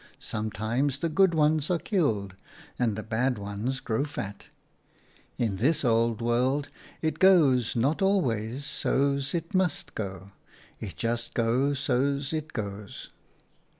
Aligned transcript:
Sometimes 0.19 0.97
the 0.97 1.09
good 1.09 1.35
ones 1.35 1.69
are 1.69 1.77
killed 1.77 2.33
and 2.79 2.95
the 2.95 3.03
bad 3.03 3.37
ones 3.37 3.79
grow 3.79 4.03
fat. 4.03 4.47
In 5.37 5.57
this 5.57 5.85
old 5.85 6.23
world 6.23 6.69
it 7.03 7.19
goes 7.19 7.75
not 7.75 8.01
always 8.01 8.65
so's 8.65 9.35
it 9.35 9.53
must 9.53 9.93
go; 9.93 10.31
it 10.79 10.95
just 10.97 11.35
go 11.35 11.75
so's 11.75 12.33
it 12.33 12.51
goes." 12.51 13.09